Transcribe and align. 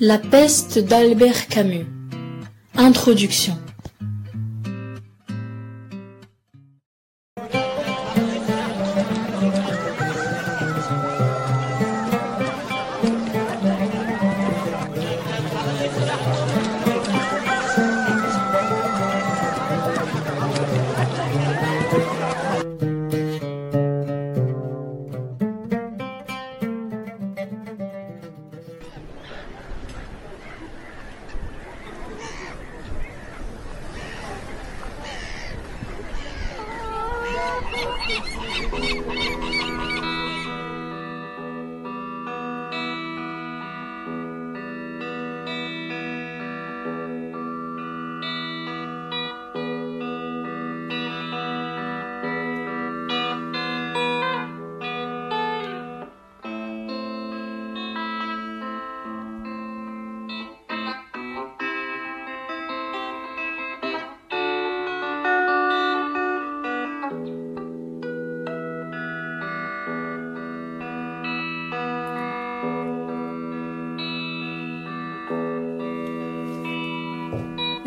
La 0.00 0.18
peste 0.18 0.78
d'Albert 0.78 1.48
Camus. 1.48 1.86
Introduction. 2.76 3.58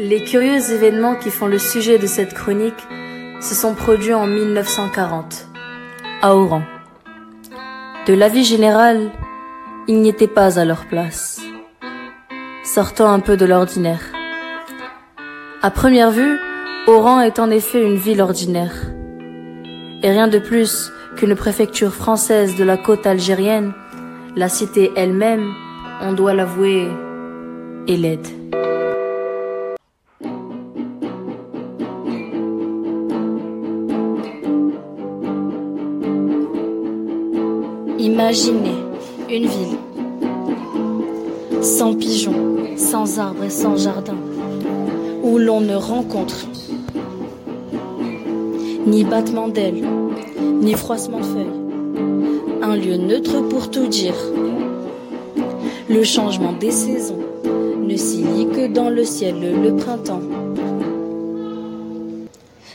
Les 0.03 0.23
curieux 0.23 0.71
événements 0.71 1.13
qui 1.13 1.29
font 1.29 1.45
le 1.45 1.59
sujet 1.59 1.99
de 1.99 2.07
cette 2.07 2.33
chronique 2.33 2.87
se 3.39 3.53
sont 3.53 3.75
produits 3.75 4.15
en 4.15 4.25
1940, 4.25 5.47
à 6.23 6.35
Oran. 6.35 6.63
De 8.07 8.15
l'avis 8.15 8.43
général, 8.43 9.11
ils 9.87 10.01
n'y 10.01 10.09
étaient 10.09 10.25
pas 10.25 10.57
à 10.57 10.65
leur 10.65 10.87
place, 10.87 11.39
sortant 12.63 13.13
un 13.13 13.19
peu 13.19 13.37
de 13.37 13.45
l'ordinaire. 13.45 14.01
À 15.61 15.69
première 15.69 16.09
vue, 16.09 16.39
Oran 16.87 17.21
est 17.21 17.37
en 17.37 17.51
effet 17.51 17.85
une 17.85 17.97
ville 17.97 18.23
ordinaire, 18.23 18.73
et 20.01 20.09
rien 20.09 20.27
de 20.27 20.39
plus 20.39 20.91
qu'une 21.15 21.35
préfecture 21.35 21.93
française 21.93 22.55
de 22.55 22.63
la 22.63 22.77
côte 22.77 23.05
algérienne, 23.05 23.71
la 24.35 24.49
cité 24.49 24.91
elle-même, 24.95 25.53
on 26.01 26.13
doit 26.13 26.33
l'avouer, 26.33 26.87
est 27.87 27.97
laide. 27.97 28.27
Imaginez 38.31 38.77
une 39.29 39.45
ville 39.45 39.77
sans 41.61 41.93
pigeons, 41.93 42.77
sans 42.77 43.19
arbres 43.19 43.43
et 43.43 43.49
sans 43.49 43.75
jardin, 43.75 44.15
où 45.21 45.37
l'on 45.37 45.59
ne 45.59 45.75
rencontre 45.75 46.47
ni 48.87 49.03
battement 49.03 49.49
d'ailes, 49.49 49.83
ni 50.61 50.75
froissement 50.75 51.19
de 51.19 51.25
feuilles. 51.25 52.61
Un 52.61 52.77
lieu 52.77 52.95
neutre 52.95 53.41
pour 53.49 53.69
tout 53.69 53.87
dire. 53.87 54.15
Le 55.89 56.01
changement 56.05 56.53
des 56.53 56.71
saisons 56.71 57.19
ne 57.81 57.97
s'y 57.97 58.23
lit 58.23 58.47
que 58.47 58.67
dans 58.67 58.89
le 58.89 59.03
ciel 59.03 59.35
le 59.61 59.75
printemps. 59.75 60.21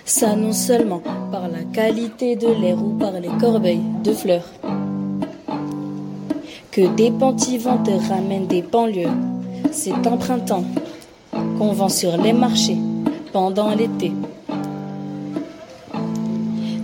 Ça 0.05 0.37
non 0.37 0.53
seulement 0.53 1.03
par 1.33 1.49
la 1.49 1.63
qualité 1.73 2.37
de 2.37 2.49
l'air 2.49 2.77
ou 2.77 2.91
par 2.91 3.13
les 3.13 3.31
corbeilles 3.41 3.81
de 4.05 4.13
fleurs 4.13 4.51
que 6.77 6.95
des 6.95 7.11
te 7.11 8.09
ramènent 8.11 8.47
des 8.47 8.61
banlieues. 8.61 9.09
C'est 9.73 10.07
en 10.07 10.19
printemps 10.19 10.65
qu'on 11.59 11.73
vend 11.73 11.89
sur 11.89 12.19
les 12.19 12.35
marchés 12.35 12.77
pendant 13.33 13.71
l'été. 13.71 14.13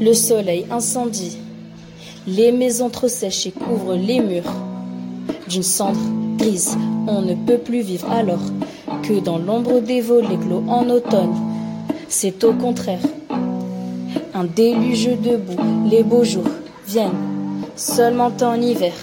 Le 0.01 0.15
soleil 0.15 0.65
incendie, 0.71 1.37
les 2.27 2.53
maisons 2.53 2.89
trop 2.89 3.09
sèches 3.09 3.49
et 3.49 3.51
couvrent 3.51 3.95
les 3.95 4.21
murs. 4.21 4.51
D'une 5.51 5.63
cendre 5.63 6.01
grise, 6.39 6.75
on 7.07 7.21
ne 7.21 7.35
peut 7.35 7.59
plus 7.59 7.83
vivre 7.83 8.11
alors 8.11 8.47
que 9.03 9.21
dans 9.21 9.37
l'ombre 9.37 9.81
des 9.81 10.01
volets 10.01 10.39
clos 10.39 10.65
en 10.69 10.89
automne. 10.89 11.35
C'est 12.09 12.43
au 12.45 12.55
contraire 12.55 13.03
un 14.35 14.45
déluge 14.45 15.11
de 15.21 15.37
boue. 15.37 15.63
Les 15.91 16.03
beaux 16.03 16.25
jours 16.25 16.49
viennent 16.87 17.11
seulement 17.77 18.33
en 18.41 18.55
hiver. 18.55 18.95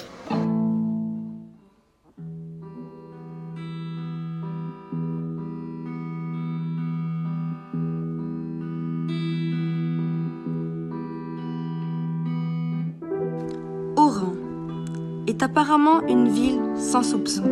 Apparemment 15.41 16.01
une 16.07 16.27
ville 16.27 16.59
sans 16.75 17.03
soupçon, 17.03 17.43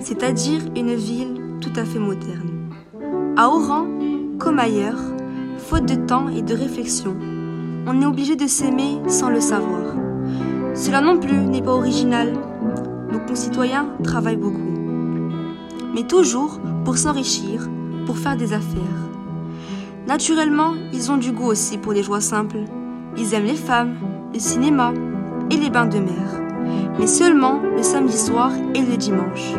c'est-à-dire 0.00 0.60
une 0.76 0.94
ville 0.94 1.40
tout 1.60 1.72
à 1.76 1.84
fait 1.84 1.98
moderne. 1.98 2.70
À 3.36 3.48
Oran, 3.48 3.86
comme 4.38 4.58
ailleurs, 4.58 5.00
faute 5.58 5.86
de 5.86 5.94
temps 5.94 6.28
et 6.28 6.42
de 6.42 6.54
réflexion, 6.54 7.16
on 7.86 8.00
est 8.00 8.06
obligé 8.06 8.36
de 8.36 8.46
s'aimer 8.46 8.98
sans 9.08 9.30
le 9.30 9.40
savoir. 9.40 9.94
Cela 10.74 11.00
non 11.00 11.18
plus 11.18 11.36
n'est 11.36 11.62
pas 11.62 11.74
original. 11.74 12.32
Nos 13.10 13.20
concitoyens 13.20 13.88
travaillent 14.04 14.36
beaucoup, 14.36 14.72
mais 15.94 16.04
toujours 16.04 16.60
pour 16.84 16.96
s'enrichir, 16.98 17.68
pour 18.06 18.18
faire 18.18 18.36
des 18.36 18.52
affaires. 18.52 19.08
Naturellement, 20.06 20.74
ils 20.92 21.10
ont 21.10 21.16
du 21.16 21.32
goût 21.32 21.46
aussi 21.46 21.78
pour 21.78 21.92
les 21.92 22.02
joies 22.02 22.20
simples. 22.20 22.64
Ils 23.16 23.34
aiment 23.34 23.44
les 23.44 23.54
femmes, 23.54 23.96
le 24.32 24.38
cinéma, 24.38 24.92
et 25.50 25.56
les 25.56 25.70
bains 25.70 25.86
de 25.86 25.98
mer, 25.98 26.37
mais 26.98 27.06
seulement 27.06 27.60
le 27.76 27.82
samedi 27.82 28.18
soir 28.18 28.52
et 28.74 28.82
le 28.82 28.96
dimanche. 28.96 29.54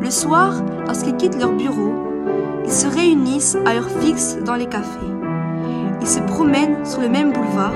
Le 0.00 0.10
soir, 0.10 0.62
lorsqu'ils 0.86 1.16
quittent 1.16 1.38
leur 1.38 1.52
bureau, 1.52 1.92
ils 2.64 2.72
se 2.72 2.86
réunissent 2.86 3.56
à 3.64 3.74
heure 3.74 3.90
fixe 4.00 4.36
dans 4.44 4.54
les 4.54 4.66
cafés. 4.66 4.98
Ils 6.00 6.06
se 6.06 6.20
promènent 6.20 6.84
sur 6.84 7.00
le 7.00 7.08
même 7.08 7.32
boulevard 7.32 7.74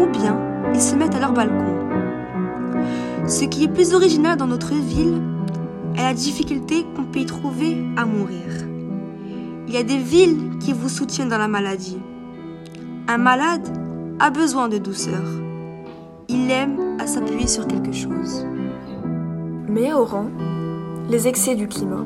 ou 0.00 0.06
bien 0.06 0.38
ils 0.74 0.80
se 0.80 0.94
mettent 0.94 1.14
à 1.14 1.20
leur 1.20 1.32
balcon. 1.32 1.76
Ce 3.26 3.44
qui 3.44 3.64
est 3.64 3.68
plus 3.68 3.94
original 3.94 4.36
dans 4.36 4.46
notre 4.46 4.74
ville 4.74 5.20
est 5.96 6.02
la 6.02 6.14
difficulté 6.14 6.86
qu'on 6.96 7.04
peut 7.04 7.20
y 7.20 7.26
trouver 7.26 7.84
à 7.96 8.06
mourir. 8.06 8.46
Il 9.66 9.74
y 9.74 9.76
a 9.76 9.82
des 9.82 9.98
villes 9.98 10.58
qui 10.60 10.72
vous 10.72 10.88
soutiennent 10.88 11.28
dans 11.28 11.38
la 11.38 11.48
maladie. 11.48 11.98
Un 13.06 13.18
malade 13.18 13.68
a 14.18 14.30
besoin 14.30 14.68
de 14.68 14.78
douceur. 14.78 15.22
Il 16.30 16.50
aime 16.50 16.98
à 16.98 17.06
s'appuyer 17.06 17.46
sur 17.46 17.66
quelque 17.66 17.92
chose. 17.92 18.44
Mais 19.66 19.90
à 19.90 19.98
Oran, 19.98 20.26
les 21.08 21.26
excès 21.26 21.54
du 21.54 21.68
climat, 21.68 22.04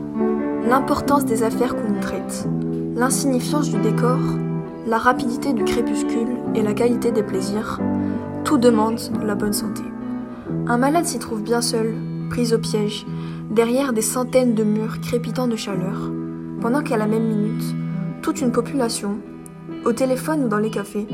l'importance 0.65 1.25
des 1.25 1.43
affaires 1.43 1.75
qu'on 1.75 2.01
traite, 2.01 2.47
l'insignifiance 2.95 3.69
du 3.69 3.81
décor, 3.81 4.21
la 4.87 4.99
rapidité 4.99 5.53
du 5.53 5.65
crépuscule 5.65 6.37
et 6.55 6.63
la 6.63 6.73
qualité 6.73 7.11
des 7.11 7.25
plaisirs, 7.25 7.81
tout 8.45 8.59
demande 8.59 9.01
la 9.25 9.35
bonne 9.35 9.53
santé. 9.53 9.83
Un 10.69 10.79
malade 10.79 11.07
s'y 11.07 11.19
trouve 11.19 11.43
bien 11.43 11.61
seul, 11.61 11.93
pris 12.31 12.55
au 12.55 12.59
piège, 12.59 13.05
derrière 13.51 13.93
des 13.93 14.03
centaines 14.03 14.55
de 14.55 14.63
murs 14.63 15.01
crépitants 15.01 15.49
de 15.49 15.57
chaleur, 15.57 16.13
pendant 16.61 16.85
qu'à 16.85 16.97
la 16.97 17.09
même 17.09 17.27
minute, 17.27 17.75
toute 18.23 18.41
une 18.41 18.53
population, 18.53 19.19
au 19.85 19.93
téléphone 19.93 20.45
ou 20.45 20.49
dans 20.49 20.59
les 20.59 20.71
cafés, 20.71 21.09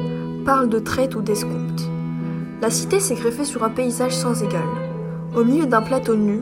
parle 0.44 0.68
de 0.68 0.78
traite 0.78 1.14
ou 1.14 1.22
d'escompte. 1.22 1.87
La 2.60 2.70
cité 2.70 2.98
s'est 2.98 3.14
greffée 3.14 3.44
sur 3.44 3.62
un 3.62 3.70
paysage 3.70 4.16
sans 4.16 4.42
égal, 4.42 4.66
au 5.36 5.44
milieu 5.44 5.66
d'un 5.66 5.80
plateau 5.80 6.16
nu, 6.16 6.40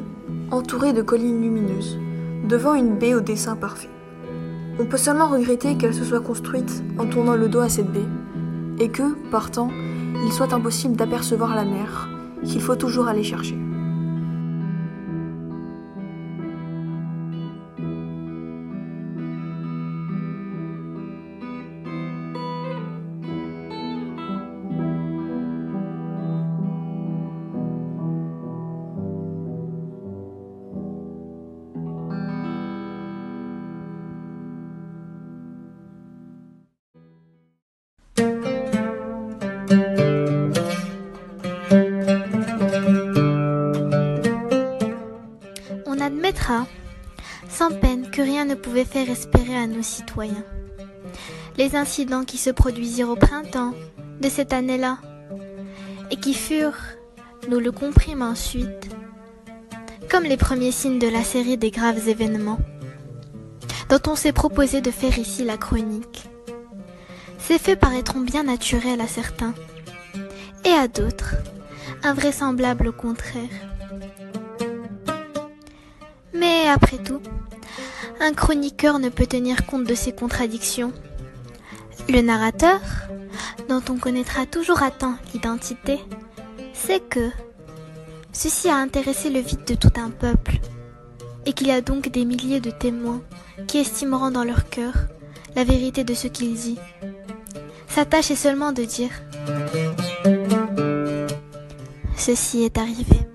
entouré 0.51 0.95
de 0.95 1.03
collines 1.03 1.43
lumineuses, 1.43 1.99
devant 2.49 2.73
une 2.75 2.97
baie 2.97 3.15
au 3.15 3.21
dessin 3.21 3.55
parfait. 3.55 3.91
On 4.81 4.87
peut 4.87 4.97
seulement 4.97 5.29
regretter 5.29 5.77
qu'elle 5.77 5.93
se 5.93 6.05
soit 6.05 6.21
construite 6.21 6.83
en 6.99 7.05
tournant 7.05 7.35
le 7.35 7.51
dos 7.51 7.61
à 7.61 7.69
cette 7.69 7.93
baie, 7.93 8.09
et 8.79 8.89
que, 8.89 9.15
partant, 9.31 9.71
il 10.25 10.33
soit 10.33 10.55
impossible 10.55 10.97
d'apercevoir 10.97 11.55
la 11.55 11.67
mer, 11.67 12.09
qu'il 12.45 12.63
faut 12.63 12.77
toujours 12.77 13.09
aller 13.09 13.23
chercher. 13.23 13.59
Pouvait 48.57 48.85
faire 48.85 49.09
espérer 49.09 49.57
à 49.57 49.67
nos 49.67 49.83
citoyens. 49.83 50.45
Les 51.57 51.77
incidents 51.77 52.25
qui 52.25 52.39
se 52.39 52.51
produisirent 52.51 53.11
au 53.11 53.17
printemps 53.17 53.75
de 54.21 54.29
cette 54.29 54.53
année-là, 54.53 54.99
et 56.11 56.17
qui 56.17 56.35
furent, 56.35 56.79
nous 57.49 57.61
le 57.61 57.73
comprîmes 57.73 58.23
ensuite, 58.23 58.95
comme 60.11 60.25
les 60.25 60.37
premiers 60.37 60.73
signes 60.73 60.99
de 60.99 61.09
la 61.09 61.23
série 61.23 61.57
des 61.57 61.71
graves 61.71 62.09
événements, 62.09 62.59
dont 63.89 64.11
on 64.11 64.17
s'est 64.17 64.33
proposé 64.33 64.81
de 64.81 64.91
faire 64.91 65.19
ici 65.19 65.45
la 65.45 65.57
chronique. 65.57 66.29
Ces 67.39 67.59
faits 67.59 67.79
paraîtront 67.79 68.21
bien 68.21 68.45
naturels 68.45 69.01
à 69.01 69.07
certains, 69.07 69.55
et 70.65 70.73
à 70.73 70.89
d'autres, 70.89 71.37
invraisemblables 72.03 72.89
au 72.89 72.93
contraire. 72.93 73.66
Mais 76.39 76.69
après 76.69 76.99
tout, 76.99 77.21
un 78.21 78.33
chroniqueur 78.33 78.99
ne 78.99 79.09
peut 79.09 79.27
tenir 79.27 79.67
compte 79.67 79.85
de 79.85 79.95
ces 79.95 80.13
contradictions. 80.13 80.93
Le 82.09 82.21
narrateur, 82.21 82.81
dont 83.69 83.83
on 83.89 83.99
connaîtra 83.99 84.47
toujours 84.47 84.83
à 84.83 84.91
temps 84.91 85.17
l'identité, 85.33 85.99
sait 86.73 87.01
que 87.01 87.31
ceci 88.33 88.69
a 88.69 88.77
intéressé 88.77 89.31
le 89.31 89.41
vide 89.41 89.65
de 89.65 89.75
tout 89.75 89.93
un 89.97 90.11
peuple, 90.11 90.61
et 91.47 91.53
qu'il 91.53 91.69
y 91.69 91.73
a 91.73 91.81
donc 91.81 92.09
des 92.11 92.25
milliers 92.25 92.61
de 92.61 92.71
témoins 92.71 93.23
qui 93.67 93.79
estimeront 93.79 94.31
dans 94.31 94.45
leur 94.45 94.69
cœur 94.69 94.95
la 95.55 95.65
vérité 95.65 96.05
de 96.05 96.15
ce 96.15 96.29
qu'il 96.29 96.55
dit. 96.55 96.79
Sa 97.89 98.05
tâche 98.05 98.31
est 98.31 98.37
seulement 98.37 98.73
de 98.73 98.85
dire 98.85 99.11
Ceci 102.17 102.65
est 102.65 102.77
arrivé. 102.77 103.27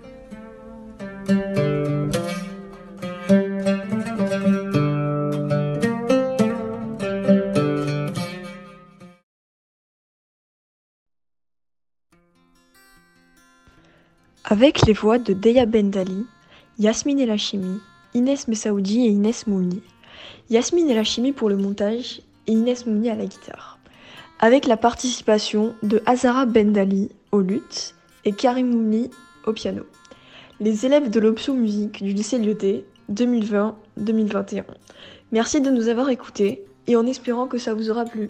Avec 14.51 14.85
les 14.85 14.91
voix 14.91 15.17
de 15.17 15.31
Deya 15.31 15.65
Bendali, 15.65 16.25
Yasmine 16.77 17.21
Elachimi, 17.21 17.79
Inès 18.13 18.49
Messaoudi 18.49 19.05
et 19.05 19.09
Inès 19.09 19.47
Mouni. 19.47 19.81
Yasmine 20.49 20.89
Elachimi 20.89 21.31
pour 21.31 21.47
le 21.47 21.55
montage 21.55 22.19
et 22.47 22.51
Inès 22.51 22.85
Mouni 22.85 23.09
à 23.09 23.15
la 23.15 23.27
guitare. 23.27 23.79
Avec 24.39 24.67
la 24.67 24.75
participation 24.75 25.73
de 25.83 26.03
Azara 26.05 26.45
Bendali 26.45 27.11
au 27.31 27.39
luth 27.39 27.95
et 28.25 28.33
Karim 28.33 28.71
Mouni 28.71 29.09
au 29.45 29.53
piano. 29.53 29.83
Les 30.59 30.85
élèves 30.85 31.09
de 31.09 31.21
l'option 31.21 31.53
musique 31.53 32.03
du 32.03 32.11
lycée 32.11 32.37
Lyoté 32.37 32.83
2020-2021. 33.09 34.65
Merci 35.31 35.61
de 35.61 35.71
nous 35.71 35.87
avoir 35.87 36.09
écoutés 36.09 36.65
et 36.87 36.97
en 36.97 37.07
espérant 37.07 37.47
que 37.47 37.57
ça 37.57 37.73
vous 37.73 37.89
aura 37.89 38.03
plu. 38.03 38.29